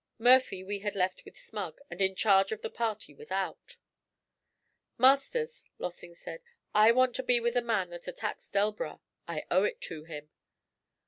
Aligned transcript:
Murphy 0.17 0.63
we 0.63 0.79
had 0.79 0.95
left 0.95 1.23
with 1.25 1.37
Smug, 1.37 1.79
and 1.91 2.01
in 2.01 2.15
charge 2.15 2.51
of 2.51 2.63
the 2.63 2.71
party 2.71 3.13
without. 3.13 3.77
'Masters,' 4.97 5.67
Lossing 5.77 6.15
said, 6.15 6.41
'I 6.73 6.93
want 6.93 7.15
to 7.17 7.21
be 7.21 7.39
with 7.39 7.53
the 7.53 7.61
man 7.61 7.91
that 7.91 8.07
attacks 8.07 8.49
Delbras. 8.49 8.97
I 9.27 9.45
owe 9.51 9.63
it 9.63 9.79
to 9.81 10.05
him.' 10.05 10.31